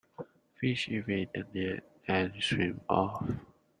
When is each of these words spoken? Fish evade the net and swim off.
Fish 0.55 0.89
evade 0.89 1.29
the 1.53 1.79
net 2.07 2.07
and 2.07 2.33
swim 2.41 2.81
off. 2.89 3.23